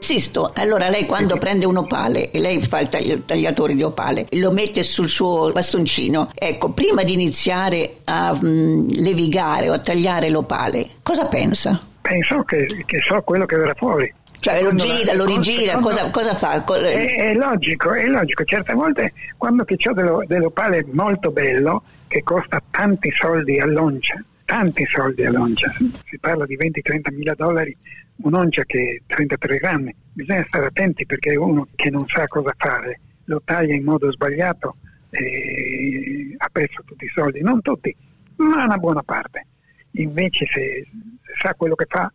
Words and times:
Sisto, 0.00 0.50
allora 0.54 0.88
lei 0.88 1.04
quando 1.04 1.36
prende 1.36 1.66
un 1.66 1.76
opale 1.76 2.30
e 2.30 2.40
lei 2.40 2.60
fa 2.62 2.80
il 2.80 2.88
tagliatore 3.24 3.74
di 3.74 3.82
opale, 3.82 4.24
lo 4.32 4.50
mette 4.50 4.82
sul 4.82 5.10
suo 5.10 5.52
bastoncino, 5.52 6.30
ecco, 6.34 6.70
prima 6.70 7.04
di 7.04 7.12
iniziare 7.12 7.98
a 8.04 8.32
um, 8.32 8.88
levigare 8.88 9.68
o 9.68 9.74
a 9.74 9.78
tagliare 9.78 10.30
l'opale, 10.30 10.84
cosa 11.02 11.26
pensa? 11.26 11.78
Penso 12.00 12.42
che, 12.44 12.66
che 12.86 12.98
so 13.00 13.20
quello 13.22 13.44
che 13.44 13.56
verrà 13.56 13.74
fuori. 13.74 14.12
Cioè 14.40 14.62
lo 14.62 14.74
gira, 14.74 15.12
lo 15.12 15.26
rigira, 15.26 15.78
cosa, 15.78 16.10
cosa, 16.10 16.32
fa? 16.32 16.64
È, 16.64 17.16
è, 17.16 17.34
logico, 17.34 17.92
è 17.92 18.06
logico. 18.06 18.42
Certe 18.44 18.72
volte 18.72 19.12
quando 19.36 19.64
ho 19.68 19.92
dello, 19.92 20.24
dell'opale 20.26 20.86
molto 20.92 21.30
bello, 21.30 21.82
che 22.08 22.22
costa 22.22 22.60
tanti 22.70 23.10
soldi 23.12 23.60
all'oncia, 23.60 24.14
tanti 24.46 24.86
soldi 24.86 25.26
all'oncia, 25.26 25.70
si 26.06 26.18
parla 26.18 26.46
di 26.46 26.56
20-30 26.56 27.14
mila 27.14 27.34
dollari 27.34 27.76
un'oncia 28.22 28.64
che 28.64 29.02
è 29.06 29.14
33 29.14 29.56
grammi, 29.58 29.94
bisogna 30.12 30.44
stare 30.46 30.66
attenti 30.66 31.06
perché 31.06 31.36
uno 31.36 31.66
che 31.74 31.90
non 31.90 32.06
sa 32.08 32.26
cosa 32.26 32.54
fare 32.56 33.00
lo 33.24 33.40
taglia 33.44 33.74
in 33.74 33.84
modo 33.84 34.10
sbagliato 34.10 34.76
e 35.10 36.34
ha 36.36 36.48
perso 36.50 36.82
tutti 36.84 37.04
i 37.04 37.10
soldi, 37.14 37.40
non 37.40 37.60
tutti, 37.62 37.94
ma 38.36 38.64
una 38.64 38.76
buona 38.76 39.02
parte. 39.02 39.46
Invece 39.92 40.46
se, 40.46 40.86
se 41.22 41.32
sa 41.40 41.54
quello 41.54 41.74
che 41.74 41.86
fa 41.88 42.12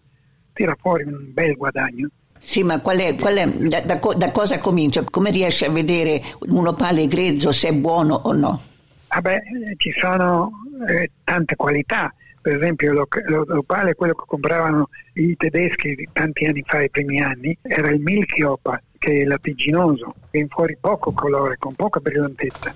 tira 0.53 0.75
fuori 0.79 1.03
un 1.03 1.33
bel 1.33 1.55
guadagno. 1.55 2.09
Sì, 2.37 2.63
ma 2.63 2.79
qual 2.79 2.97
è, 2.97 3.15
qual 3.15 3.35
è, 3.35 3.47
da, 3.47 3.81
da, 3.81 3.99
da, 4.15 4.31
cosa 4.31 4.59
comincia? 4.59 5.03
Come 5.03 5.31
riesce 5.31 5.65
a 5.65 5.71
vedere 5.71 6.21
un 6.47 6.67
opale 6.67 7.07
grezzo 7.07 7.51
se 7.51 7.69
è 7.69 7.73
buono 7.73 8.15
o 8.15 8.33
no? 8.33 8.61
Ah 9.07 9.21
beh, 9.21 9.41
ci 9.77 9.91
sono 9.91 10.51
eh, 10.87 11.11
tante 11.23 11.55
qualità. 11.55 12.13
Per 12.45 12.55
esempio 12.55 12.93
l'opale, 12.93 13.95
quello 13.95 14.13
che 14.13 14.23
compravano 14.27 14.89
i 15.13 15.35
tedeschi 15.35 16.07
tanti 16.13 16.45
anni 16.45 16.61
fa, 16.63 16.83
i 16.83 16.91
primi 16.91 17.19
anni, 17.19 17.57
era 17.63 17.89
il 17.89 17.99
Milky 17.99 18.43
Opal, 18.43 18.79
che 18.99 19.21
è 19.21 19.23
latiginoso, 19.23 20.13
viene 20.29 20.47
fuori 20.51 20.77
poco 20.79 21.11
colore, 21.11 21.57
con 21.57 21.73
poca 21.73 21.99
brillantezza. 21.99 22.71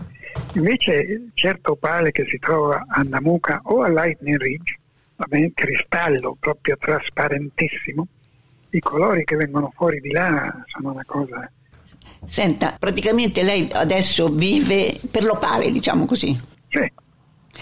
Invece 0.54 1.30
certo 1.36 1.74
opale 1.74 2.10
che 2.10 2.26
si 2.28 2.40
trova 2.40 2.84
a 2.88 3.04
Namuka 3.04 3.60
o 3.66 3.84
a 3.84 3.90
Lightning 3.90 4.38
Ridge 4.38 4.80
bene, 5.28 5.52
cristallo 5.54 6.36
proprio 6.40 6.76
trasparentissimo, 6.76 8.08
i 8.72 8.80
colori 8.80 9.24
che 9.24 9.36
vengono 9.36 9.72
fuori 9.76 10.00
di 10.00 10.10
là 10.10 10.52
sono 10.66 10.94
una 10.94 11.04
cosa... 11.06 11.48
Senta, 12.26 12.76
praticamente 12.80 13.44
lei 13.44 13.70
adesso 13.72 14.30
vive 14.30 15.00
per 15.12 15.22
l'opale, 15.22 15.70
diciamo 15.70 16.06
così. 16.06 16.58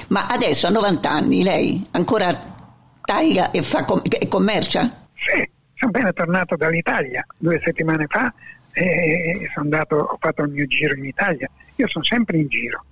Ma 0.10 0.28
adesso 0.28 0.68
a 0.68 0.70
90 0.70 1.10
anni 1.10 1.44
lei 1.44 1.86
ancora 1.92 2.56
taglia 3.02 3.52
e, 3.52 3.62
fa 3.62 3.84
com- 3.84 4.02
e 4.04 4.28
commercia? 4.28 5.08
Sì, 5.16 5.50
sono 5.74 5.92
appena 5.92 6.12
tornato 6.14 6.56
dall'Italia 6.56 7.26
due 7.38 7.60
settimane 7.64 8.06
fa 8.08 8.34
e 8.74 9.50
sono 9.54 9.66
andato, 9.66 9.96
ho 9.96 10.18
fatto 10.20 10.44
il 10.44 10.52
mio 10.52 10.68
giro 10.68 10.96
in 10.96 11.06
Italia. 11.06 11.50
Io 11.76 11.88
sono 11.88 12.04
sempre 12.04 12.38
in 12.38 12.48
giro, 12.48 12.84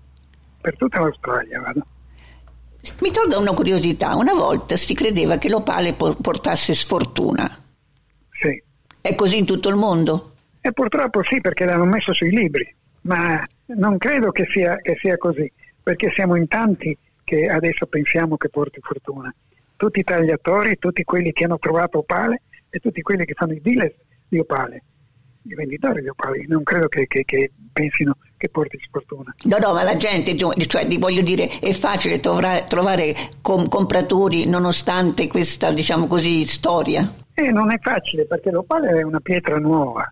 per 0.60 0.76
tutta 0.78 1.00
l'Australia 1.00 1.62
vado. 1.62 1.86
Mi 3.02 3.12
tolga 3.12 3.38
una 3.38 3.54
curiosità, 3.54 4.16
una 4.16 4.34
volta 4.34 4.76
si 4.76 4.94
credeva 4.94 5.38
che 5.38 5.50
l'opale 5.50 5.94
portasse 5.94 6.74
sfortuna. 6.74 7.50
Sì. 8.32 8.62
È 9.02 9.16
così 9.16 9.38
in 9.38 9.46
tutto 9.46 9.70
il 9.70 9.76
mondo? 9.76 10.34
E 10.62 10.72
purtroppo 10.72 11.24
sì, 11.24 11.42
perché 11.42 11.66
l'hanno 11.66 11.86
messo 11.86 12.14
sui 12.14 12.32
libri, 12.32 12.68
ma 13.02 13.44
non 13.68 13.98
credo 13.98 14.32
che 14.32 14.46
sia, 14.50 14.78
che 14.78 14.96
sia 15.00 15.18
così, 15.18 15.52
perché 15.86 16.10
siamo 16.10 16.36
in 16.36 16.48
tanti 16.48 16.98
che 17.24 17.46
adesso 17.46 17.86
pensiamo 17.86 18.38
che 18.38 18.50
porti 18.50 18.80
fortuna. 18.82 19.32
Tutti 19.76 20.00
i 20.00 20.04
tagliatori, 20.04 20.80
tutti 20.80 21.04
quelli 21.04 21.32
che 21.32 21.44
hanno 21.44 21.60
trovato 21.60 22.00
opale 22.00 22.42
e 22.72 22.80
tutti 22.80 23.04
quelli 23.04 23.24
che 23.24 23.36
fanno 23.36 23.54
i 23.54 23.62
dealer 23.62 23.94
di 24.28 24.40
opale 24.40 24.84
i 25.48 25.54
venditori 25.54 26.02
di 26.02 26.08
opali, 26.08 26.48
non 26.48 26.64
credo 26.64 26.88
che, 26.88 27.06
che, 27.06 27.24
che, 27.24 27.52
pensino 27.72 28.18
che 28.36 28.50
porti 28.50 28.80
sfortuna. 28.84 29.36
No, 29.44 29.58
no, 29.60 29.74
ma 29.74 29.84
la 29.84 29.96
gente, 29.96 30.36
cioè, 30.36 30.88
voglio 30.98 31.22
dire, 31.22 31.60
è 31.60 31.72
facile 31.72 32.20
trovare, 32.20 32.64
trovare 32.64 33.14
com- 33.44 33.68
compratori 33.68 34.50
nonostante 34.50 35.28
questa, 35.28 35.72
diciamo 35.72 36.08
così, 36.08 36.48
storia? 36.48 37.08
Eh, 37.36 37.52
non 37.52 37.72
è 37.72 37.78
facile 37.80 38.26
perché 38.26 38.50
l'opale 38.50 38.90
è 38.90 39.04
una 39.04 39.20
pietra 39.20 39.60
nuova. 39.60 40.12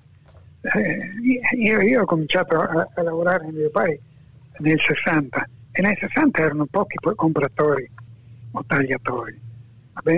Eh, 0.62 1.58
io, 1.58 1.82
io, 1.82 2.02
ho 2.04 2.06
cominciato 2.06 2.58
a, 2.58 2.88
a 2.94 3.02
lavorare 3.02 3.48
negli 3.48 3.64
opali 3.64 4.00
nel 4.60 4.80
60 4.80 5.50
e 5.74 5.82
nel 5.82 5.98
60 5.98 6.42
erano 6.42 6.66
pochi 6.66 6.96
compratori 7.16 7.90
o 8.52 8.64
tagliatori. 8.66 9.40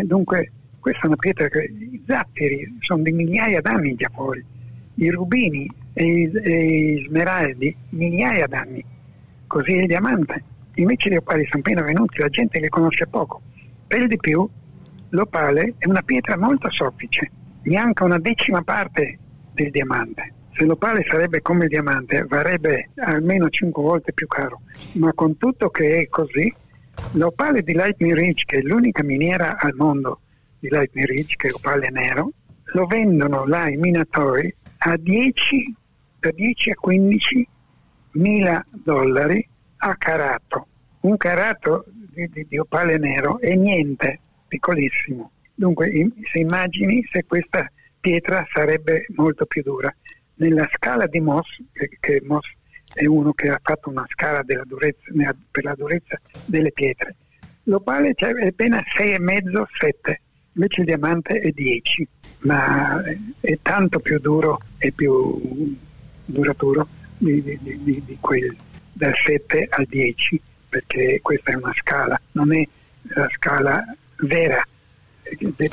Dunque, 0.03 0.51
questa 0.79 1.03
è 1.03 1.07
una 1.07 1.15
pietra 1.15 1.47
che 1.49 1.63
i 1.63 2.03
zatteri 2.05 2.77
sono 2.79 3.01
di 3.01 3.11
migliaia 3.11 3.61
d'anni 3.61 3.95
già 3.95 4.09
fuori 4.13 4.53
i 4.95 5.09
rubini 5.09 5.69
e 5.93 6.03
i, 6.03 6.31
e 6.31 6.65
i 6.65 7.05
smeraldi 7.07 7.75
migliaia 7.89 8.47
d'anni, 8.47 8.83
così 9.47 9.73
il 9.73 9.87
diamante. 9.87 10.43
Invece 10.75 11.09
gli 11.09 11.15
opali 11.15 11.45
sono 11.45 11.59
appena 11.59 11.81
venuti, 11.81 12.19
la 12.19 12.29
gente 12.29 12.59
li 12.59 12.69
conosce 12.69 13.07
poco. 13.07 13.41
Per 13.87 14.07
di 14.07 14.17
più, 14.17 14.47
l'opale 15.09 15.75
è 15.77 15.87
una 15.87 16.01
pietra 16.01 16.37
molto 16.37 16.69
soffice, 16.69 17.29
neanche 17.63 18.03
una 18.03 18.19
decima 18.19 18.61
parte 18.61 19.17
del 19.53 19.71
diamante. 19.71 20.33
Se 20.57 20.63
l'opale 20.63 21.03
sarebbe 21.03 21.41
come 21.41 21.65
il 21.65 21.69
diamante, 21.69 22.23
varrebbe 22.23 22.91
almeno 22.95 23.49
5 23.49 23.83
volte 23.83 24.13
più 24.13 24.25
caro. 24.25 24.61
Ma 24.93 25.11
con 25.11 25.35
tutto 25.37 25.69
che 25.69 25.99
è 25.99 26.07
così, 26.07 26.51
l'opale 27.11 27.61
di 27.61 27.73
Lightning 27.73 28.13
Ridge, 28.13 28.45
che 28.45 28.59
è 28.59 28.61
l'unica 28.61 29.03
miniera 29.03 29.57
al 29.59 29.73
mondo 29.75 30.21
di 30.59 30.69
Lightning 30.69 31.07
Ridge, 31.07 31.35
che 31.35 31.49
è 31.49 31.51
opale 31.51 31.89
nero, 31.89 32.31
lo 32.63 32.85
vendono 32.85 33.45
là 33.45 33.67
i 33.67 33.75
minatori 33.75 34.53
a 34.77 34.95
10, 34.95 35.75
da 36.19 36.31
10 36.31 36.71
a 36.71 36.75
15 36.75 37.47
mila 38.11 38.65
dollari 38.71 39.45
a 39.77 39.95
carato. 39.97 40.67
Un 41.01 41.17
carato 41.17 41.83
di, 41.87 42.29
di, 42.31 42.45
di 42.47 42.57
opale 42.57 42.97
nero 42.97 43.39
è 43.39 43.53
niente, 43.55 44.19
piccolissimo. 44.47 45.31
Dunque 45.53 45.91
se 46.31 46.39
immagini 46.39 47.05
se 47.11 47.25
questa 47.25 47.69
pietra 47.99 48.45
sarebbe 48.51 49.05
molto 49.15 49.45
più 49.45 49.61
dura. 49.61 49.93
Nella 50.35 50.67
scala 50.73 51.07
di 51.07 51.19
Moss, 51.19 51.47
che, 51.71 51.97
che 51.99 52.21
Moss 52.25 52.45
è 52.93 53.05
uno 53.05 53.33
che 53.33 53.49
ha 53.49 53.59
fatto 53.61 53.89
una 53.89 54.05
scala 54.09 54.43
durezza, 54.43 55.11
per 55.51 55.63
la 55.63 55.75
durezza 55.75 56.19
delle 56.45 56.71
pietre, 56.71 57.15
l'opale 57.63 58.13
è 58.15 58.47
appena 58.47 58.81
6,5-7 58.97 60.15
invece 60.55 60.81
il 60.81 60.87
diamante 60.87 61.39
è 61.39 61.51
10, 61.51 62.07
ma 62.39 63.03
è 63.39 63.57
tanto 63.61 63.99
più 63.99 64.19
duro 64.19 64.59
e 64.77 64.91
più 64.91 65.75
duraturo 66.25 66.87
di, 67.17 67.41
di, 67.41 67.59
di, 67.61 68.01
di 68.05 68.17
quel 68.19 68.55
dal 68.91 69.15
7 69.15 69.67
al 69.69 69.85
10, 69.85 70.41
perché 70.69 71.19
questa 71.21 71.51
è 71.51 71.55
una 71.55 71.73
scala, 71.75 72.19
non 72.33 72.55
è 72.55 72.65
la 73.09 73.27
scala 73.31 73.83
vera 74.19 74.65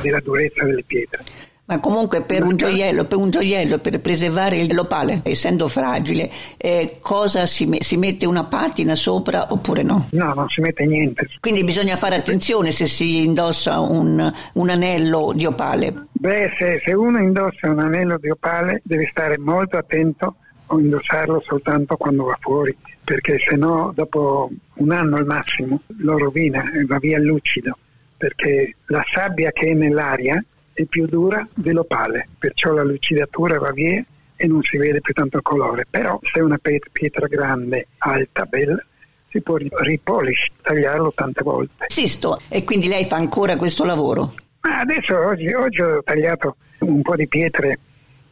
della 0.01 0.21
durezza 0.21 0.65
delle 0.65 0.83
pietre. 0.84 1.22
Ma 1.64 1.78
comunque 1.78 2.22
per 2.22 2.42
un 2.42 2.56
gioiello, 2.56 3.04
per, 3.04 3.18
un 3.18 3.30
gioiello, 3.30 3.78
per 3.78 4.00
preservare 4.00 4.66
l'opale, 4.72 5.20
essendo 5.22 5.68
fragile, 5.68 6.28
eh, 6.56 6.97
cosa 7.00 7.47
si, 7.47 7.76
si, 7.78 7.97
mette 7.97 8.26
una 8.26 8.42
patina 8.42 8.97
sopra 8.97 9.47
oppure 9.53 9.82
no? 9.84 10.09
No, 10.10 10.34
non 10.34 10.48
si 10.48 10.60
mette 10.60 10.84
niente. 10.84 11.28
Quindi 11.38 11.62
bisogna 11.62 11.97
fare 11.97 12.16
attenzione 12.16 12.72
se 12.72 12.86
si 12.86 13.24
indossa 13.24 13.78
un, 13.78 14.32
un 14.54 14.70
anello 14.70 15.32
di 15.34 15.47
opale. 15.47 16.09
Beh, 16.10 16.53
se, 16.59 16.80
se 16.84 16.92
uno 16.94 17.18
indossa 17.20 17.70
un 17.70 17.78
anello 17.78 18.18
di 18.18 18.28
opale 18.28 18.80
deve 18.82 19.06
stare 19.06 19.38
molto 19.38 19.76
attento 19.76 20.34
o 20.66 20.80
indossarlo 20.80 21.41
soltanto 21.47 21.97
quando 21.97 22.24
va 22.24 22.36
fuori, 22.41 22.76
perché 23.04 23.38
se 23.38 23.54
no 23.54 23.92
dopo 23.94 24.50
un 24.74 24.91
anno 24.91 25.14
al 25.16 25.26
massimo 25.26 25.80
lo 25.98 26.18
rovina 26.18 26.72
e 26.72 26.84
va 26.86 26.98
via 26.98 27.20
lucido, 27.20 27.78
perché 28.16 28.74
la 28.86 29.04
sabbia 29.06 29.53
che 29.53 29.66
è 29.66 29.74
nell'aria 29.74 30.42
è 30.72 30.84
più 30.84 31.07
dura 31.07 31.47
dell'opale, 31.54 32.28
perciò 32.39 32.72
la 32.72 32.83
lucidatura 32.83 33.59
va 33.59 33.72
via 33.72 34.03
e 34.36 34.47
non 34.47 34.63
si 34.63 34.77
vede 34.77 35.01
più 35.01 35.13
tanto 35.13 35.41
colore. 35.42 35.86
Però 35.89 36.19
se 36.22 36.41
è 36.41 36.42
una 36.42 36.59
pietra 36.59 37.27
grande, 37.27 37.89
alta, 37.98 38.45
bella, 38.45 38.83
si 39.28 39.41
può 39.41 39.57
ripolish, 39.57 40.48
tagliarlo 40.60 41.13
tante 41.15 41.42
volte. 41.42 41.86
Sisto, 41.89 42.41
e 42.48 42.65
quindi 42.65 42.89
lei 42.89 43.04
fa 43.04 43.16
ancora 43.16 43.57
questo 43.57 43.84
lavoro? 43.84 44.34
Ma 44.63 44.80
adesso 44.80 45.19
oggi, 45.19 45.53
oggi 45.53 45.80
ho 45.80 46.03
tagliato 46.03 46.57
un 46.80 47.03
po' 47.03 47.16
di 47.16 47.27
pietre 47.27 47.78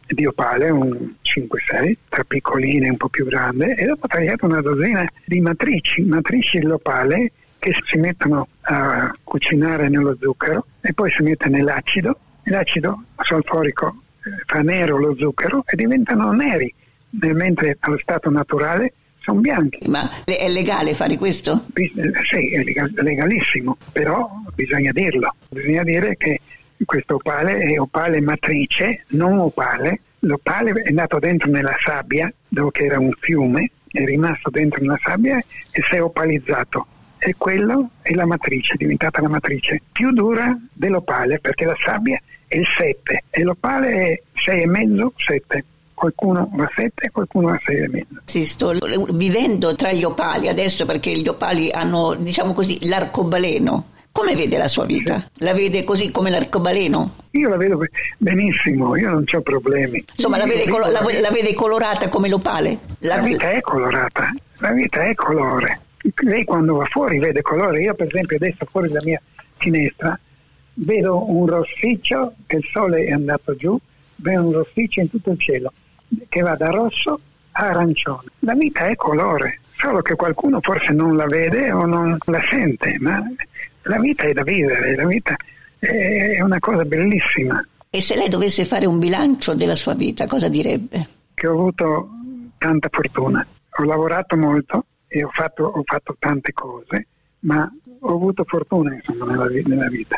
di 0.07 0.27
opale, 0.27 0.71
un 0.71 1.15
5-6, 1.23 1.95
tra 2.09 2.25
piccoline 2.25 2.87
e 2.87 2.91
un 2.91 2.97
po' 2.97 3.09
più 3.09 3.25
grande, 3.25 3.75
e 3.77 3.85
dopo 3.85 4.07
ho 4.07 4.09
tagliato 4.09 4.45
una 4.47 4.61
dozzina 4.61 5.09
di 5.25 5.41
matrici, 5.41 6.03
matrici 6.03 6.59
dell'opale 6.59 7.33
che 7.59 7.75
si 7.85 7.97
mettono 7.97 8.49
a 8.63 9.15
cucinare 9.23 9.89
nello 9.89 10.17
zucchero 10.21 10.67
e 10.81 10.93
poi 10.95 11.11
si 11.11 11.23
mette 11.23 11.49
nell'acido, 11.49 12.11
e 12.11 12.17
l'acido 12.45 13.05
solforico 13.23 14.03
eh, 14.25 14.31
fa 14.47 14.61
nero 14.61 14.99
lo 14.99 15.15
zucchero 15.17 15.65
e 15.67 15.77
diventano 15.77 16.33
neri, 16.33 16.73
mentre 17.11 17.77
allo 17.81 17.99
stato 17.99 18.31
naturale 18.31 18.93
sono 19.21 19.41
bianchi. 19.41 19.89
Ma 19.89 20.09
è 20.25 20.49
legale 20.49 20.95
fare 20.95 21.17
questo? 21.17 21.67
Sì, 21.75 22.55
è 22.55 23.03
legalissimo, 23.03 23.77
però 23.93 24.29
bisogna 24.55 24.93
dirlo. 24.93 25.35
Bisogna 25.49 25.83
dire 25.83 26.17
che 26.17 26.41
questo 26.85 27.17
opale 27.17 27.59
è 27.59 27.79
opale 27.79 28.21
matrice, 28.21 29.05
non 29.09 29.39
opale. 29.39 30.01
L'opale 30.21 30.73
è 30.83 30.91
nato 30.91 31.19
dentro 31.19 31.51
nella 31.51 31.77
sabbia, 31.79 32.31
dove 32.47 32.71
era 32.73 32.99
un 32.99 33.11
fiume, 33.19 33.71
è 33.91 34.05
rimasto 34.05 34.51
dentro 34.51 34.81
nella 34.81 34.99
sabbia 35.03 35.39
e 35.39 35.83
si 35.83 35.95
è 35.95 36.03
opalizzato. 36.03 36.87
E 37.23 37.35
quello 37.37 37.91
è 38.01 38.13
la 38.15 38.25
matrice, 38.25 38.75
è 38.75 38.77
diventata 38.77 39.21
la 39.21 39.29
matrice 39.29 39.83
più 39.93 40.11
dura 40.11 40.57
dell'opale, 40.73 41.39
perché 41.39 41.67
la 41.67 41.77
sabbia 41.79 42.21
è 42.47 42.57
il 42.57 42.67
7 42.67 43.25
e 43.29 43.43
l'opale 43.43 43.93
è 43.93 44.23
6,5, 44.35 45.09
7 45.17 45.65
qualcuno 46.01 46.51
va 46.55 46.65
a 46.65 46.73
7 46.75 46.93
e 47.05 47.11
qualcuno 47.11 47.51
a 47.51 47.61
6,5. 47.63 48.03
Sì, 48.25 48.47
sto 48.47 48.73
vivendo 49.13 49.75
tra 49.75 49.93
gli 49.93 50.03
opali 50.03 50.49
adesso 50.49 50.87
perché 50.87 51.13
gli 51.13 51.29
opali 51.29 51.71
hanno, 51.71 52.15
diciamo 52.15 52.55
così, 52.55 52.89
l'arcobaleno. 52.89 53.91
Come 54.13 54.35
vede 54.35 54.57
la 54.57 54.67
sua 54.67 54.87
vita? 54.87 55.25
La 55.35 55.53
vede 55.53 55.85
così 55.85 56.11
come 56.11 56.31
l'arcobaleno? 56.31 57.15
Io 57.33 57.49
la 57.49 57.57
vedo 57.57 57.79
benissimo, 58.17 58.97
io 58.97 59.11
non 59.11 59.25
ho 59.31 59.41
problemi. 59.41 60.05
Insomma, 60.15 60.37
la 60.37 60.47
vede, 60.47 60.69
colo- 60.69 60.87
la, 60.87 61.01
la 61.01 61.31
vede, 61.31 61.55
colorata 61.55 62.09
come 62.09 62.29
l'opale? 62.29 62.79
La, 63.01 63.17
la 63.17 63.23
vita 63.23 63.51
è 63.51 63.61
colorata, 63.61 64.35
la 64.59 64.73
vita 64.73 65.05
è 65.05 65.15
colore. 65.15 65.81
Lei 66.23 66.45
quando 66.45 66.77
va 66.77 66.85
fuori 66.87 67.19
vede 67.19 67.43
colore. 67.43 67.83
Io 67.83 67.95
per 67.95 68.07
esempio 68.07 68.37
adesso 68.37 68.65
fuori 68.65 68.89
dalla 68.89 69.05
mia 69.05 69.21
finestra 69.57 70.19
vedo 70.75 71.31
un 71.31 71.47
rossiccio 71.47 72.35
che 72.47 72.57
il 72.57 72.65
sole 72.71 73.05
è 73.05 73.13
andato 73.13 73.55
giù, 73.55 73.79
vedo 74.17 74.47
un 74.47 74.53
rossiccio 74.53 75.01
in 75.01 75.11
tutto 75.11 75.31
il 75.31 75.39
cielo 75.39 75.73
che 76.29 76.41
va 76.41 76.57
da 76.57 76.71
rosso 76.71 77.21
a 77.53 77.69
arancione. 77.69 78.29
La 78.41 78.55
vita 78.55 78.87
è 78.87 78.95
colore, 78.97 79.61
solo 79.77 80.01
che 80.03 80.15
qualcuno 80.15 80.61
forse 80.61 80.93
non 80.93 81.17
la 81.17 81.27
vede 81.27 81.71
o 81.71 81.85
non 81.85 82.17
la 82.27 82.43
sente, 82.49 82.97
ma 82.99 83.23
la 83.83 83.99
vita 83.99 84.25
è 84.25 84.33
da 84.33 84.43
vivere, 84.43 84.95
la 84.95 85.07
vita 85.07 85.37
è 85.79 86.41
una 86.41 86.59
cosa 86.59 86.85
bellissima. 86.85 87.65
E 87.91 88.01
se 88.01 88.15
lei 88.15 88.29
dovesse 88.29 88.65
fare 88.65 88.87
un 88.87 88.99
bilancio 88.99 89.55
della 89.55 89.75
sua 89.75 89.95
vita, 89.95 90.27
cosa 90.27 90.49
direbbe? 90.49 91.09
Che 91.35 91.47
ho 91.47 91.53
avuto 91.53 92.09
tanta 92.59 92.89
fortuna, 92.91 93.45
ho 93.79 93.85
lavorato 93.85 94.37
molto 94.37 94.85
e 95.13 95.25
ho 95.25 95.31
fatto, 95.33 95.65
ho 95.65 95.83
fatto 95.85 96.15
tante 96.19 96.53
cose, 96.53 97.07
ma 97.41 97.69
ho 98.01 98.15
avuto 98.15 98.45
fortuna 98.45 98.95
insomma, 98.95 99.27
nella, 99.27 99.49
nella 99.67 99.89
vita 99.89 100.17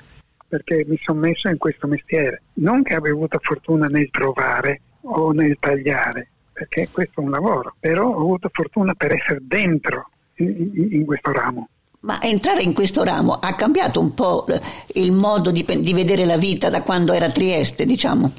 perché 0.53 0.85
mi 0.87 0.99
sono 1.01 1.21
messo 1.21 1.49
in 1.49 1.57
questo 1.57 1.87
mestiere. 1.87 2.43
Non 2.55 2.83
che 2.83 2.95
abbia 2.95 3.11
avuto 3.11 3.39
fortuna 3.41 3.87
nel 3.87 4.11
trovare 4.11 4.83
o 5.05 5.33
nel 5.33 5.57
tagliare, 5.59 6.29
perché 6.53 6.91
questo 6.93 7.23
è 7.23 7.25
un 7.25 7.31
lavoro, 7.31 7.75
però 7.81 8.07
ho 8.11 8.21
avuto 8.21 8.51
fortuna 8.53 8.93
per 8.93 9.15
essere 9.15 9.39
dentro 9.41 10.11
in, 10.35 10.91
in 10.91 11.07
questo 11.07 11.33
ramo. 11.33 11.69
Ma 12.01 12.21
entrare 12.21 12.61
in 12.61 12.75
questo 12.75 13.03
ramo 13.03 13.33
ha 13.33 13.55
cambiato 13.55 13.99
un 13.99 14.13
po' 14.13 14.45
il 14.89 15.13
modo 15.13 15.51
di, 15.51 15.65
di 15.81 15.95
vedere 15.95 16.27
la 16.27 16.37
vita 16.37 16.69
da 16.69 16.83
quando 16.83 17.15
era 17.15 17.27
a 17.27 17.31
Trieste, 17.31 17.87
diciamo? 17.87 18.31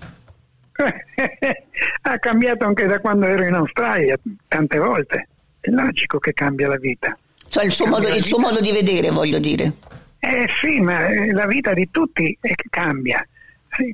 ha 2.02 2.20
cambiato 2.20 2.66
anche 2.66 2.86
da 2.86 3.00
quando 3.00 3.26
ero 3.26 3.44
in 3.44 3.56
Australia, 3.56 4.16
tante 4.48 4.78
volte. 4.78 5.30
È 5.64 5.70
logico 5.70 6.20
che 6.20 6.34
cambia 6.34 6.68
la 6.68 6.76
vita. 6.76 7.18
Cioè 7.48 7.64
il 7.64 7.72
suo, 7.72 7.86
modo, 7.86 8.10
il 8.10 8.24
suo 8.24 8.38
modo, 8.38 8.60
di 8.60 8.74
vedere, 8.74 9.12
voglio 9.12 9.40
dire. 9.40 9.72
Eh 10.20 10.46
sì, 10.60 10.82
ma 10.82 11.08
la 11.32 11.46
vita 11.46 11.74
di 11.74 11.88
tutti 11.90 12.38
cambia 12.70 13.26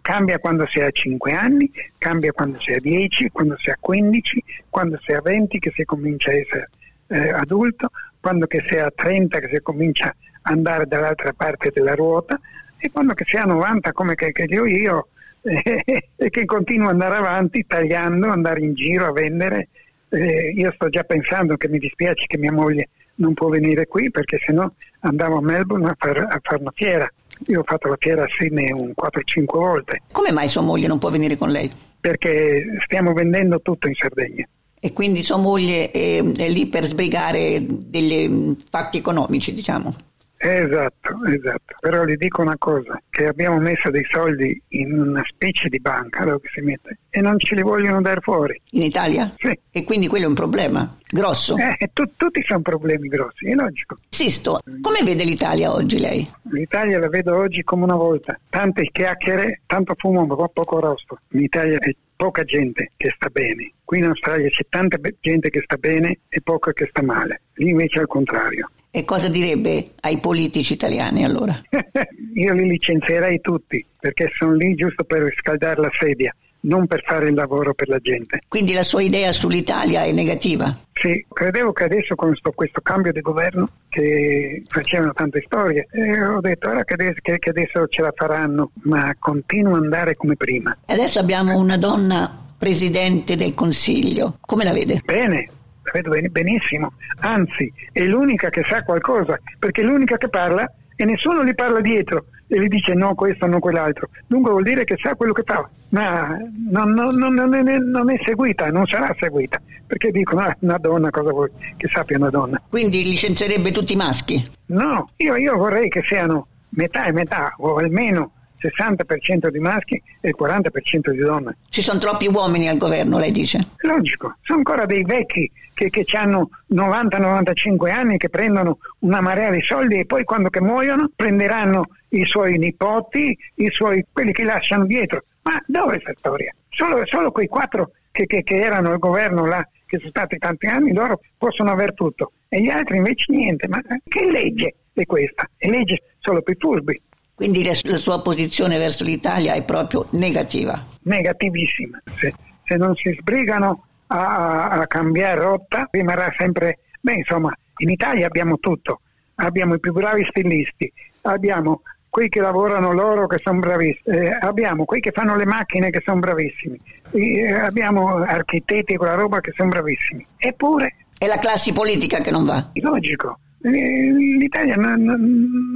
cambia 0.01 0.39
quando 0.39 0.67
si 0.67 0.79
ha 0.79 0.89
5 0.89 1.31
anni, 1.31 1.71
cambia 1.97 2.31
quando 2.31 2.59
si 2.59 2.73
ha 2.73 2.79
10, 2.79 3.29
quando 3.29 3.55
si 3.57 3.69
ha 3.69 3.77
15, 3.79 4.43
quando 4.69 4.99
si 5.01 5.11
ha 5.11 5.21
20 5.21 5.59
che 5.59 5.71
si 5.73 5.85
comincia 5.85 6.31
a 6.31 6.33
essere 6.33 6.69
eh, 7.07 7.29
adulto, 7.29 7.91
quando 8.19 8.45
che 8.47 8.63
si 8.67 8.75
ha 8.75 8.91
30 8.93 9.39
che 9.39 9.49
si 9.49 9.61
comincia 9.61 10.07
ad 10.41 10.53
andare 10.55 10.85
dall'altra 10.85 11.31
parte 11.33 11.71
della 11.73 11.95
ruota 11.95 12.39
e 12.77 12.91
quando 12.91 13.13
che 13.13 13.23
si 13.25 13.37
ha 13.37 13.43
90 13.43 13.93
come 13.93 14.15
che, 14.15 14.31
che 14.31 14.59
ho 14.59 14.65
io 14.65 15.07
eh, 15.43 15.83
e 16.15 16.29
che 16.29 16.45
continuo 16.45 16.87
ad 16.87 16.93
andare 16.93 17.15
avanti 17.15 17.65
tagliando, 17.65 18.29
andare 18.29 18.61
in 18.61 18.73
giro 18.73 19.07
a 19.07 19.11
vendere. 19.11 19.69
Eh, 20.09 20.53
io 20.55 20.71
sto 20.73 20.89
già 20.89 21.03
pensando 21.03 21.55
che 21.55 21.67
mi 21.69 21.77
dispiace 21.77 22.25
che 22.25 22.37
mia 22.37 22.51
moglie 22.51 22.89
non 23.15 23.33
può 23.33 23.49
venire 23.49 23.85
qui 23.85 24.09
perché 24.09 24.37
sennò 24.37 24.69
andavo 25.01 25.37
a 25.37 25.41
Melbourne 25.41 25.87
a, 25.87 25.95
far, 25.97 26.39
fare 26.41 26.61
una 26.61 26.71
fiera 26.73 27.11
io 27.47 27.61
ho 27.61 27.63
fatto 27.63 27.87
la 27.87 27.95
fiera 27.97 28.23
a 28.23 28.27
Sydney 28.27 28.71
un 28.71 28.91
4-5 28.95 29.43
volte. 29.45 30.01
Come 30.11 30.31
mai 30.31 30.49
sua 30.49 30.61
moglie 30.61 30.87
non 30.87 30.99
può 30.99 31.09
venire 31.09 31.37
con 31.37 31.49
lei? 31.49 31.71
Perché 31.99 32.77
stiamo 32.79 33.13
vendendo 33.13 33.61
tutto 33.61 33.87
in 33.87 33.93
Sardegna. 33.95 34.47
E 34.79 34.93
quindi 34.93 35.23
sua 35.23 35.37
moglie 35.37 35.91
è, 35.91 36.21
è 36.23 36.49
lì 36.49 36.67
per 36.67 36.83
sbrigare 36.83 37.63
degli 37.65 38.55
fatti 38.69 38.97
economici, 38.97 39.53
diciamo? 39.53 39.93
Esatto, 40.41 41.17
esatto. 41.25 41.75
Però 41.81 42.05
gli 42.05 42.15
dico 42.15 42.41
una 42.41 42.57
cosa, 42.57 43.01
che 43.09 43.27
abbiamo 43.27 43.59
messo 43.59 43.89
dei 43.89 44.05
soldi 44.09 44.59
in 44.69 44.97
una 44.97 45.21
specie 45.27 45.67
di 45.67 45.81
banca 45.81 46.23
dove 46.23 46.47
si 46.53 46.61
mette 46.61 46.99
e 47.09 47.19
non 47.19 47.37
ce 47.37 47.55
li 47.55 47.61
vogliono 47.61 48.01
dare 48.01 48.21
fuori. 48.21 48.59
In 48.71 48.83
Italia? 48.83 49.33
Sì. 49.37 49.59
E 49.69 49.83
quindi 49.83 50.07
quello 50.07 50.25
è 50.25 50.27
un 50.29 50.35
problema 50.35 50.97
grosso? 51.11 51.57
Eh, 51.57 51.89
tu, 51.91 52.05
tutti 52.15 52.41
sono 52.45 52.61
problemi 52.61 53.09
grossi, 53.09 53.49
è 53.49 53.53
logico. 53.53 53.97
Sisto, 54.07 54.61
come 54.79 55.03
vede 55.03 55.25
l'Italia 55.25 55.73
oggi 55.73 55.99
lei? 55.99 56.25
L'Italia 56.51 56.99
la 56.99 57.09
vedo 57.09 57.35
oggi 57.35 57.61
come 57.63 57.83
una 57.83 57.97
volta. 57.97 58.39
Tante 58.47 58.87
chiacchiere, 58.93 59.61
tanto 59.65 59.93
fumo, 59.97 60.25
ma 60.25 60.35
poco 60.47 60.79
rosto. 60.79 61.19
In 61.31 61.41
Italia 61.41 61.79
è 61.79 61.93
poca 62.15 62.45
gente 62.45 62.91
che 62.95 63.11
sta 63.13 63.27
bene. 63.27 63.73
Qui 63.83 63.97
in 63.97 64.05
Australia 64.05 64.47
c'è 64.47 64.65
tanta 64.69 64.97
gente 65.19 65.49
che 65.49 65.61
sta 65.63 65.75
bene 65.75 66.19
e 66.29 66.39
poca 66.41 66.71
che 66.71 66.87
sta 66.89 67.01
male. 67.01 67.41
Lì 67.55 67.71
invece 67.71 67.97
è 67.97 68.01
al 68.01 68.07
contrario. 68.07 68.69
E 68.91 69.05
cosa 69.05 69.29
direbbe 69.29 69.91
ai 70.01 70.17
politici 70.17 70.73
italiani 70.73 71.23
allora? 71.23 71.59
Io 72.33 72.53
li 72.53 72.67
licenzierei 72.67 73.39
tutti 73.39 73.85
perché 73.99 74.31
sono 74.33 74.53
lì 74.53 74.73
giusto 74.73 75.03
per 75.03 75.21
riscaldare 75.21 75.79
la 75.79 75.89
sedia, 75.91 76.35
non 76.61 76.87
per 76.87 77.03
fare 77.03 77.27
il 77.27 77.35
lavoro 77.35 77.75
per 77.75 77.87
la 77.87 77.99
gente. 77.99 78.41
Quindi 78.47 78.73
la 78.73 78.81
sua 78.81 79.03
idea 79.03 79.31
sull'Italia 79.31 80.03
è 80.03 80.11
negativa? 80.11 80.75
Sì, 80.93 81.23
credevo 81.31 81.71
che 81.71 81.83
adesso 81.83 82.15
con 82.15 82.33
questo 82.55 82.81
cambio 82.81 83.11
di 83.11 83.21
governo 83.21 83.69
che 83.89 84.63
facevano 84.67 85.13
tante 85.13 85.43
storie, 85.45 85.87
eh, 85.91 86.23
ho 86.23 86.41
detto 86.41 86.69
ora 86.69 86.83
che 86.83 86.93
adesso, 86.93 87.19
che, 87.21 87.37
che 87.37 87.49
adesso 87.51 87.87
ce 87.87 88.01
la 88.01 88.13
faranno, 88.15 88.71
ma 88.83 89.15
continua 89.19 89.77
ad 89.77 89.83
andare 89.83 90.15
come 90.15 90.35
prima. 90.35 90.75
Adesso 90.85 91.19
abbiamo 91.19 91.57
una 91.57 91.77
donna 91.77 92.37
presidente 92.57 93.35
del 93.35 93.53
Consiglio, 93.53 94.37
come 94.41 94.63
la 94.63 94.73
vede? 94.73 95.01
Bene, 95.05 95.47
vedo 95.93 96.11
benissimo, 96.29 96.93
anzi 97.19 97.71
è 97.91 98.03
l'unica 98.03 98.49
che 98.49 98.63
sa 98.63 98.83
qualcosa, 98.83 99.39
perché 99.57 99.81
è 99.81 99.83
l'unica 99.83 100.17
che 100.17 100.29
parla 100.29 100.71
e 100.95 101.05
nessuno 101.05 101.45
gli 101.45 101.55
parla 101.55 101.79
dietro 101.79 102.25
e 102.47 102.59
gli 102.59 102.67
dice 102.67 102.93
no 102.93 103.15
questo, 103.15 103.45
no 103.45 103.59
quell'altro. 103.59 104.09
Dunque 104.27 104.51
vuol 104.51 104.63
dire 104.63 104.83
che 104.83 104.97
sa 104.97 105.15
quello 105.15 105.33
che 105.33 105.43
fa, 105.45 105.69
ma 105.89 106.37
non, 106.69 106.91
non, 106.91 107.15
non, 107.15 107.33
non 107.33 107.53
è, 107.53 107.77
non, 107.77 108.11
è, 108.11 108.19
seguita, 108.23 108.69
non 108.69 108.85
sarà 108.85 109.15
seguita, 109.17 109.61
perché 109.85 110.11
dicono 110.11 110.41
ah, 110.41 110.57
una 110.59 110.77
donna 110.77 111.09
cosa 111.09 111.31
vuoi 111.31 111.49
che 111.77 111.87
sappia 111.87 112.17
una 112.17 112.29
donna. 112.29 112.61
Quindi 112.67 113.03
licenzierebbe 113.03 113.71
tutti 113.71 113.93
i 113.93 113.95
maschi? 113.95 114.45
No, 114.67 115.09
io, 115.17 115.35
io 115.35 115.55
vorrei 115.55 115.89
che 115.89 116.01
siano 116.03 116.47
metà 116.71 117.05
e 117.05 117.11
metà, 117.11 117.53
o 117.57 117.75
almeno 117.75 118.31
60% 118.59 119.47
di 119.47 119.59
maschi 119.59 120.01
e 120.19 120.29
il 120.29 120.35
40% 120.39 121.11
di 121.11 121.19
donne. 121.19 121.57
Ci 121.69 121.81
sono 121.81 121.99
troppi 121.99 122.27
uomini 122.27 122.67
al 122.67 122.77
governo, 122.77 123.17
lei 123.17 123.31
dice? 123.31 123.59
Logico, 123.77 124.35
sono 124.41 124.59
ancora 124.59 124.85
dei 124.85 125.03
vecchi 125.03 125.49
che, 125.73 125.89
che 125.89 126.05
hanno 126.17 126.49
90-95 126.73 127.89
anni 127.89 128.17
che 128.17 128.29
prendono 128.29 128.79
una 128.99 129.21
marea 129.21 129.49
di 129.51 129.61
soldi 129.61 129.99
e 129.99 130.05
poi 130.05 130.23
quando 130.23 130.49
che 130.49 130.61
muoiono 130.61 131.09
prenderanno 131.15 131.85
i 132.09 132.25
suoi 132.25 132.57
nipoti, 132.57 133.37
i 133.55 133.69
suoi, 133.69 134.05
quelli 134.11 134.31
che 134.31 134.43
lasciano 134.43 134.85
dietro. 134.85 135.23
Ma 135.43 135.61
dove 135.65 135.95
è 135.95 136.01
questa 136.01 136.13
storia? 136.17 136.53
Solo, 136.69 137.05
solo 137.05 137.31
quei 137.31 137.47
quattro 137.47 137.91
che, 138.11 138.25
che, 138.25 138.43
che 138.43 138.59
erano 138.59 138.91
al 138.91 138.99
governo 138.99 139.45
là, 139.45 139.65
che 139.85 139.97
sono 139.97 140.09
stati 140.09 140.37
tanti 140.37 140.67
anni, 140.67 140.93
loro 140.93 141.21
possono 141.37 141.71
aver 141.71 141.93
tutto. 141.93 142.33
E 142.49 142.61
gli 142.61 142.69
altri 142.69 142.97
invece 142.97 143.31
niente. 143.31 143.67
Ma 143.67 143.79
che 144.07 144.29
legge 144.29 144.75
è 144.93 145.05
questa? 145.05 145.49
È 145.55 145.67
legge 145.67 146.01
solo 146.19 146.41
per 146.41 146.55
i 146.55 146.59
furbi. 146.59 147.01
Quindi 147.39 147.63
la 147.63 147.95
sua 147.95 148.21
posizione 148.21 148.77
verso 148.77 149.05
l'Italia 149.05 149.53
è 149.53 149.63
proprio 149.63 150.07
negativa. 150.09 150.85
Negativissima. 151.03 151.97
Se, 152.17 152.33
se 152.65 152.75
non 152.75 152.93
si 152.95 153.15
sbrigano 153.17 153.85
a, 154.07 154.67
a, 154.71 154.87
cambiare 154.87 155.39
rotta 155.39 155.87
rimarrà 155.89 156.33
sempre... 156.37 156.79
Beh, 156.99 157.13
insomma, 157.13 157.49
in 157.77 157.91
Italia 157.91 158.27
abbiamo 158.27 158.57
tutto. 158.59 158.99
Abbiamo 159.35 159.75
i 159.75 159.79
più 159.79 159.93
bravi 159.93 160.25
stilisti, 160.25 160.91
abbiamo 161.21 161.83
quei 162.09 162.27
che 162.27 162.41
lavorano 162.41 162.91
loro 162.91 163.25
che 163.25 163.37
sono 163.41 163.59
bravissimi, 163.59 164.17
eh, 164.17 164.37
abbiamo 164.41 164.83
quei 164.83 164.99
che 164.99 165.11
fanno 165.11 165.37
le 165.37 165.45
macchine 165.45 165.91
che 165.91 166.01
sono 166.03 166.19
bravissimi, 166.19 166.77
eh, 167.11 167.53
abbiamo 167.53 168.17
architetti 168.17 168.95
e 168.95 168.97
quella 168.97 169.15
roba 169.15 169.39
che 169.39 169.53
sono 169.55 169.69
bravissimi. 169.69 170.27
Eppure... 170.35 170.95
È 171.17 171.25
la 171.25 171.37
classe 171.37 171.71
politica 171.71 172.17
che 172.17 172.31
non 172.31 172.43
va. 172.43 172.69
Logico. 172.73 173.39
Eh, 173.61 174.11
L'Italia 174.39 174.75
non, 174.75 175.03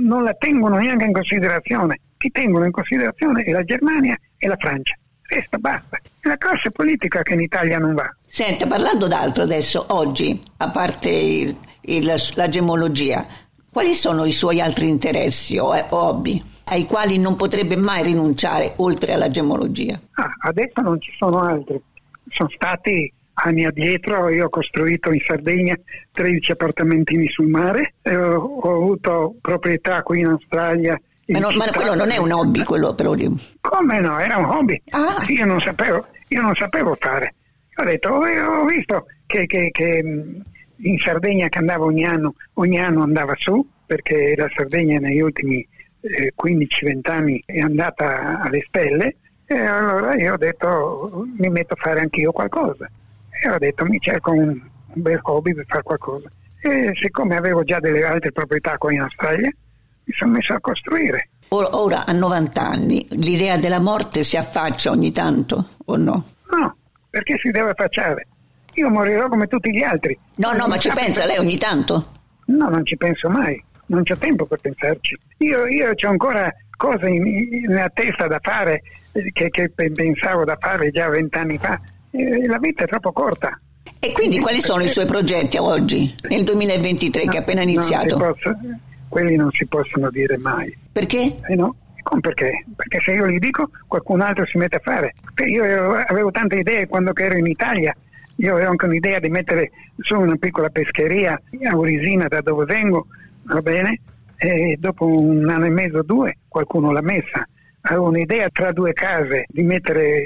non 0.04 0.24
la 0.24 0.34
tengono 0.34 0.78
neanche 0.78 1.06
in 1.06 1.14
considerazione. 1.14 2.00
Chi 2.18 2.30
tengono 2.30 2.66
in 2.66 2.72
considerazione 2.72 3.44
è 3.44 3.52
la 3.52 3.64
Germania 3.64 4.18
e 4.38 4.48
la 4.48 4.56
Francia. 4.58 4.98
Resta, 5.24 5.58
basta. 5.58 5.98
È 6.20 6.28
la 6.28 6.38
classe 6.38 6.72
politica 6.72 7.22
che 7.22 7.34
in 7.34 7.42
Italia 7.42 7.80
non 7.80 7.94
va. 7.94 8.14
Senta, 8.26 8.68
parlando 8.68 9.08
d'altro 9.08 9.44
adesso, 9.44 9.86
oggi, 9.90 10.40
a 10.58 10.70
parte 10.70 11.10
il, 11.10 11.56
il, 11.82 12.14
la 12.36 12.50
gemologia, 12.50 13.26
quali 13.72 13.94
sono 13.94 14.26
i 14.26 14.32
suoi 14.32 14.62
altri 14.62 14.88
interessi 14.88 15.58
o 15.58 15.74
hobby 15.90 16.42
ai 16.66 16.86
quali 16.86 17.18
non 17.18 17.36
potrebbe 17.36 17.76
mai 17.76 18.04
rinunciare 18.04 18.74
oltre 18.78 19.14
alla 19.14 19.30
gemologia? 19.30 20.00
Ah, 20.14 20.32
adesso 20.42 20.82
non 20.82 21.02
ci 21.02 21.12
sono 21.18 21.40
altri. 21.40 21.82
Sono 22.30 22.50
stati 22.50 23.12
anni 23.34 23.66
addietro, 23.66 24.30
io 24.30 24.46
ho 24.46 24.50
costruito 24.50 25.12
in 25.12 25.20
Sardegna 25.20 25.76
13 26.12 26.52
appartamentini 26.52 27.28
sul 27.28 27.48
mare, 27.48 27.96
ho, 28.04 28.60
ho 28.62 28.76
avuto 28.76 29.36
proprietà 29.42 30.04
qui 30.04 30.20
in 30.20 30.28
Australia 30.28 31.00
ma, 31.26 31.40
non, 31.40 31.56
ma, 31.56 31.70
quello 31.72 31.96
non 31.96 32.12
è 32.12 32.18
un 32.18 32.32
hobby, 32.32 32.64
quello 32.64 32.94
però. 32.94 33.16
Come 33.62 34.00
no? 34.02 34.20
Era 34.20 34.38
un 34.38 34.46
hobby. 34.46 34.82
Ah. 34.90 35.24
Io, 35.28 35.46
non 35.46 35.62
sapevo, 35.62 36.06
io 36.28 36.42
non 36.42 36.54
sapevo 36.54 36.98
fare. 37.00 37.36
Ho 37.76 37.84
detto, 37.84 38.10
ho, 38.10 38.20
ho 38.20 38.66
visto 38.66 39.06
che, 39.26 39.46
che, 39.46 39.70
che, 39.72 40.04
in 40.76 40.98
Sardegna 40.98 41.48
che 41.48 41.60
andavo 41.60 41.86
ogni 41.86 42.04
anno, 42.04 42.36
ogni 42.56 42.78
anno 42.78 43.04
andava 43.04 43.34
su, 43.38 43.66
perché 43.86 44.34
la 44.36 44.50
Sardegna 44.54 45.00
negli 45.00 45.22
ultimi 45.22 45.66
eh, 46.02 46.34
15-20 46.36 47.00
anni 47.10 47.44
è 47.46 47.60
andata 47.60 48.42
alle 48.42 48.64
stelle, 48.68 49.16
e 49.46 49.58
allora 49.58 50.16
io 50.16 50.34
ho 50.34 50.38
detto, 50.38 51.26
mi 51.38 51.50
metto 51.50 51.74
a 51.74 51.78
fare 51.78 52.02
anch'io 52.02 52.34
qualcosa. 52.34 52.90
E 53.44 53.50
ho 53.50 53.58
detto, 53.58 53.84
mi 53.84 54.00
cerco 54.00 54.32
un, 54.32 54.48
un 54.52 55.02
bel 55.02 55.20
hobby 55.22 55.54
per 55.54 55.66
fare 55.68 55.84
qualcosa. 55.84 56.30
E 56.62 56.92
siccome 56.96 57.36
avevo 57.36 57.64
già 57.64 57.78
delle 57.82 58.06
altre 58.06 58.32
proprietà 58.32 58.78
qua 58.78 58.94
in 58.94 59.02
Australia, 59.02 59.50
mi 60.06 60.14
sono 60.14 60.32
messo 60.32 60.54
a 60.54 60.62
costruire. 60.62 61.28
Ora, 61.50 62.06
a 62.06 62.12
90 62.14 62.62
anni 62.62 63.06
l'idea 63.10 63.58
della 63.58 63.82
morte 63.82 64.24
si 64.24 64.38
affaccia 64.38 64.92
ogni 64.92 65.12
tanto 65.12 65.72
o 65.86 65.98
no? 65.98 66.26
No, 66.52 66.78
perché 67.10 67.38
si 67.38 67.52
deve 67.52 67.72
affacciare? 67.72 68.28
Io 68.76 68.90
morirò 68.90 69.28
come 69.28 69.48
tutti 69.48 69.72
gli 69.72 69.84
altri. 69.84 70.18
No, 70.36 70.54
no, 70.54 70.66
ma 70.68 70.78
ci 70.78 70.90
pensa 70.94 71.26
lei 71.26 71.38
ogni 71.38 71.58
tanto? 71.58 72.12
No, 72.46 72.70
non 72.70 72.86
ci 72.86 72.96
penso 72.96 73.28
mai, 73.28 73.62
non 73.88 74.04
c'ho 74.04 74.18
tempo 74.18 74.46
per 74.46 74.62
pensarci. 74.62 75.20
Io, 75.40 75.66
io 75.68 75.90
ho 75.90 76.10
ancora 76.10 76.50
cose 76.78 77.10
in, 77.10 77.66
nella 77.68 77.90
testa 77.90 78.26
da 78.28 78.40
fare 78.42 78.82
che, 79.34 79.50
che 79.50 79.70
pensavo 79.70 80.46
da 80.46 80.56
fare 80.58 80.92
già 80.92 81.10
vent'anni 81.10 81.58
fa. 81.58 81.78
Eh, 82.16 82.46
la 82.46 82.60
vita 82.60 82.84
è 82.84 82.88
troppo 82.88 83.12
corta. 83.12 83.60
E 84.00 84.12
quindi 84.12 84.40
quali 84.40 84.62
sono 84.62 84.84
i 84.84 84.90
suoi 84.90 85.06
progetti 85.06 85.58
oggi, 85.58 86.14
nel 86.30 86.44
2023 86.44 87.24
no, 87.24 87.32
che 87.32 87.38
è 87.38 87.42
appena 87.42 87.62
iniziato? 87.64 88.18
Non 88.18 88.34
posso, 88.34 88.56
quelli 89.08 89.36
non 89.36 89.50
si 89.52 89.66
possono 89.66 90.12
dire 90.12 90.38
mai. 90.38 90.78
Perché? 90.92 91.38
Eh 91.48 91.56
no, 91.56 91.76
perché? 92.20 92.66
Perché 92.76 93.00
se 93.00 93.14
io 93.14 93.26
li 93.26 93.40
dico 93.40 93.70
qualcun 93.88 94.22
altro 94.22 94.46
si 94.46 94.58
mette 94.58 94.76
a 94.76 94.80
fare. 94.80 95.14
Io 95.48 95.94
avevo 95.94 96.30
tante 96.30 96.58
idee 96.58 96.88
quando 96.88 97.16
ero 97.16 97.36
in 97.36 97.48
Italia, 97.48 97.96
io 98.36 98.52
avevo 98.54 98.70
anche 98.70 98.86
un'idea 98.86 99.20
di 99.20 99.30
mettere 99.30 99.72
su 99.98 100.16
una 100.16 100.36
piccola 100.36 100.70
pescheria 100.70 101.40
a 101.64 101.76
Urisina 101.76 102.28
da 102.28 102.42
dove 102.42 102.66
vengo, 102.66 103.08
va 103.44 103.62
bene? 103.62 104.02
E 104.36 104.76
dopo 104.80 105.08
un 105.08 105.50
anno 105.50 105.66
e 105.66 105.70
mezzo, 105.70 106.04
due, 106.04 106.38
qualcuno 106.48 106.92
l'ha 106.92 107.02
messa. 107.02 107.48
Un'idea 107.90 108.48
tra 108.50 108.72
due 108.72 108.94
case 108.94 109.46
di 109.50 109.62
mettere, 109.62 110.26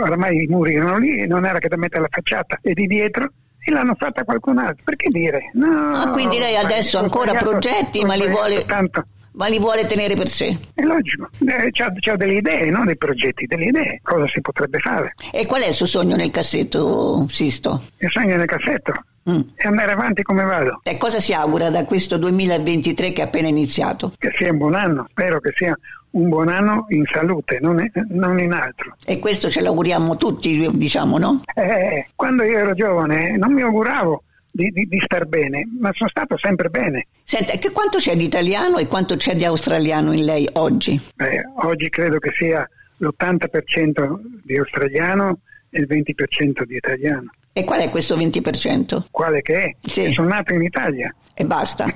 oramai 0.00 0.44
i 0.44 0.46
muri 0.46 0.74
erano 0.74 0.98
lì, 0.98 1.26
non 1.26 1.44
era 1.44 1.58
che 1.58 1.68
da 1.68 1.76
mettere 1.76 2.02
la 2.02 2.08
facciata 2.08 2.58
e 2.62 2.74
di 2.74 2.86
dietro 2.86 3.28
e 3.64 3.72
l'hanno 3.72 3.94
fatta 3.96 4.22
qualcun 4.24 4.58
altro. 4.58 4.84
Perché 4.84 5.08
dire? 5.10 5.50
No, 5.54 5.94
ah, 5.94 6.10
quindi 6.10 6.38
lei 6.38 6.56
adesso 6.56 6.98
ha 6.98 7.02
ancora 7.02 7.34
progetti, 7.34 8.04
ma 8.04 8.14
li, 8.14 8.28
vuole, 8.28 8.64
tanto. 8.66 9.04
ma 9.32 9.48
li 9.48 9.58
vuole 9.58 9.84
tenere 9.86 10.14
per 10.14 10.28
sé? 10.28 10.56
È 10.74 10.82
logico, 10.82 11.28
eh, 11.44 11.70
c'ha, 11.70 12.16
delle 12.16 12.34
idee, 12.34 12.70
non 12.70 12.86
dei 12.86 12.96
progetti, 12.96 13.46
delle 13.46 13.64
idee, 13.64 14.00
cosa 14.02 14.26
si 14.28 14.40
potrebbe 14.40 14.78
fare. 14.78 15.14
E 15.32 15.44
qual 15.46 15.62
è 15.62 15.68
il 15.68 15.74
suo 15.74 15.86
sogno 15.86 16.14
nel 16.14 16.30
cassetto, 16.30 17.26
Sisto? 17.28 17.82
Il 17.98 18.10
sogno 18.10 18.36
nel 18.36 18.46
cassetto? 18.46 18.92
Mm. 19.30 19.40
E 19.54 19.68
andare 19.68 19.92
avanti 19.92 20.22
come 20.22 20.42
vado. 20.44 20.80
E 20.82 20.96
cosa 20.96 21.20
si 21.20 21.32
augura 21.32 21.70
da 21.70 21.84
questo 21.84 22.16
2023 22.16 23.12
che 23.12 23.22
è 23.22 23.24
appena 23.24 23.48
iniziato? 23.48 24.12
Che 24.18 24.32
sia 24.36 24.50
un 24.50 24.58
buon 24.58 24.74
anno, 24.74 25.06
spero 25.10 25.40
che 25.40 25.52
sia 25.54 25.78
un 26.10 26.28
buon 26.28 26.48
anno 26.48 26.86
in 26.88 27.04
salute, 27.06 27.58
non, 27.60 27.80
è, 27.80 27.90
non 28.08 28.38
in 28.38 28.52
altro. 28.52 28.96
E 29.04 29.18
questo 29.18 29.48
ce 29.48 29.60
l'auguriamo 29.60 30.16
tutti, 30.16 30.68
diciamo, 30.72 31.18
no? 31.18 31.42
Eh, 31.54 32.08
quando 32.14 32.42
io 32.42 32.58
ero 32.58 32.74
giovane 32.74 33.36
non 33.36 33.52
mi 33.52 33.62
auguravo 33.62 34.24
di, 34.50 34.68
di, 34.70 34.86
di, 34.86 35.00
star 35.00 35.26
bene, 35.26 35.66
ma 35.80 35.90
sono 35.94 36.10
stato 36.10 36.36
sempre 36.36 36.68
bene. 36.68 37.06
Senta, 37.22 37.54
che 37.54 37.70
quanto 37.70 37.98
c'è 37.98 38.16
di 38.16 38.24
italiano 38.24 38.76
e 38.76 38.86
quanto 38.86 39.16
c'è 39.16 39.34
di 39.34 39.44
australiano 39.44 40.12
in 40.12 40.24
lei 40.24 40.48
oggi? 40.54 41.00
Eh, 41.16 41.42
oggi 41.62 41.88
credo 41.88 42.18
che 42.18 42.32
sia 42.34 42.68
l'80% 42.98 44.20
di 44.44 44.58
australiano 44.58 45.38
e 45.70 45.80
il 45.80 45.86
20% 45.88 46.64
di 46.64 46.76
italiano. 46.76 47.30
E 47.54 47.64
qual 47.64 47.80
è 47.80 47.90
questo 47.90 48.16
20%? 48.16 49.02
Quale 49.10 49.42
che 49.42 49.64
è? 49.64 49.74
Sì. 49.80 50.10
Sono 50.12 50.28
nato 50.28 50.54
in 50.54 50.62
Italia. 50.62 51.14
E 51.34 51.44
basta. 51.44 51.84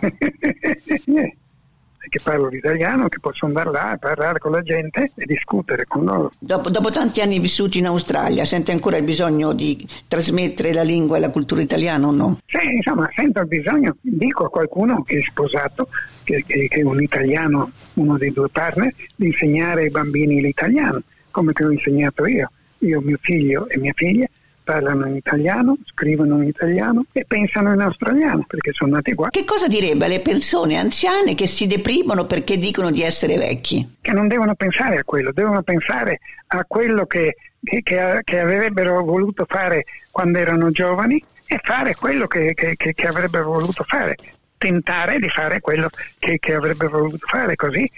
che 2.09 2.21
parlo 2.23 2.49
l'italiano, 2.49 3.09
che 3.09 3.19
posso 3.21 3.47
andare 3.47 3.71
là 3.71 3.91
a 3.91 3.97
parlare 3.97 4.39
con 4.39 4.53
la 4.53 4.63
gente 4.63 5.13
e 5.15 5.25
discutere 5.25 5.87
con 5.87 6.05
loro. 6.05 6.33
Dopo, 6.39 6.71
dopo, 6.71 6.91
tanti 6.91 7.21
anni 7.21 7.39
vissuti 7.39 7.79
in 7.79 7.87
Australia, 7.87 8.45
sente 8.45 8.73
ancora 8.73 8.97
il 8.97 9.05
bisogno 9.05 9.53
di 9.53 9.87
trasmettere 10.07 10.73
la 10.73 10.83
lingua 10.83 11.17
e 11.17 11.21
la 11.21 11.31
cultura 11.31 11.63
italiana 11.63 12.07
o 12.07 12.11
no? 12.11 12.39
Sì, 12.47 12.65
insomma, 12.77 13.09
sento 13.15 13.41
il 13.41 13.47
bisogno, 13.47 13.97
dico 14.01 14.45
a 14.45 14.51
qualcuno 14.51 15.03
che 15.03 15.19
è 15.19 15.23
sposato, 15.23 15.89
che, 16.23 16.45
che, 16.47 16.69
che 16.69 16.81
è 16.81 16.85
un 16.85 17.03
italiano, 17.03 17.71
uno 17.95 18.17
dei 18.17 18.33
due 18.33 18.49
partner, 18.49 18.93
di 19.15 19.27
insegnare 19.27 19.83
ai 19.83 19.91
bambini 19.91 20.41
l'italiano, 20.41 21.01
come 21.31 21.53
che 21.53 21.65
ho 21.65 21.71
insegnato 21.71 22.27
io. 22.27 22.51
Io, 22.81 23.01
mio 23.01 23.17
figlio 23.21 23.69
e 23.69 23.79
mia 23.79 23.95
figlia 23.95 24.29
parlano 24.66 25.06
in 25.06 25.14
italiano, 25.14 25.76
scrivono 25.85 26.42
in 26.42 26.49
italiano 26.49 27.04
e 27.12 27.25
pensano 27.25 27.73
in 27.73 27.80
australiano 27.80 28.44
perché 28.49 28.73
sono 28.73 28.96
nati 28.96 29.14
qua. 29.14 29.30
Che 29.30 29.44
cosa 29.44 29.68
direbbe 29.68 30.06
alle 30.06 30.18
persone 30.18 30.76
anziane 30.76 31.37
che 31.37 31.46
si 31.46 31.68
deprimono 31.68 32.26
perché 32.26 32.58
dicono 32.58 32.90
di 32.90 33.02
essere 33.02 33.37
vecchi? 33.38 33.99
Che 34.00 34.12
non 34.12 34.26
devono 34.26 34.56
pensare 34.56 34.99
a 34.99 35.04
quello, 35.04 35.30
devono 35.32 35.62
pensare 35.62 36.18
a 36.49 36.64
quello 36.66 37.06
che, 37.06 37.37
che, 37.62 37.80
che, 37.82 38.20
che 38.25 38.38
avrebbero 38.40 39.04
voluto 39.04 39.46
fare 39.49 39.85
quando 40.11 40.38
erano 40.38 40.73
giovani 40.73 41.23
e 41.46 41.61
fare 41.62 41.94
quello 41.94 42.26
che, 42.26 42.54
che 42.54 43.06
avrebbero 43.06 43.44
voluto 43.52 43.85
fare 43.85 44.16
tentare 44.59 45.19
di 45.19 45.29
fare 45.29 45.61
quello 45.61 45.89
che, 46.19 46.39
che 46.39 46.55
avrebbe 46.55 46.87
voluto 46.87 47.27
fare, 47.27 47.57
così 47.57 47.91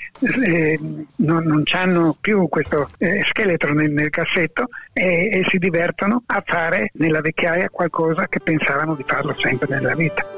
eh, 0.45 0.79
non, 1.17 1.45
non 1.45 1.63
hanno 1.73 2.17
più 2.21 2.49
questo 2.49 2.91
eh, 2.99 3.23
scheletro 3.25 3.73
nel, 3.73 3.91
nel 3.91 4.11
cassetto 4.11 4.69
e, 4.93 5.29
e 5.31 5.45
si 5.49 5.59
divertono 5.59 6.23
a 6.27 6.43
fare 6.45 6.91
nella 6.95 7.21
vecchiaia 7.21 7.69
qualcosa 7.71 8.29
che 8.29 8.41
pensavano 8.41 8.95
di 8.95 9.05
farlo 9.07 9.35
sempre 9.39 9.69
nella 9.69 9.95
vita. 9.95 10.38